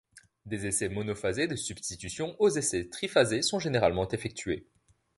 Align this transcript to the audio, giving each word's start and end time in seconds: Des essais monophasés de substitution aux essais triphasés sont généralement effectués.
Des 0.47 0.65
essais 0.65 0.89
monophasés 0.89 1.45
de 1.45 1.55
substitution 1.55 2.35
aux 2.39 2.49
essais 2.49 2.89
triphasés 2.89 3.43
sont 3.43 3.59
généralement 3.59 4.07
effectués. 4.07 4.65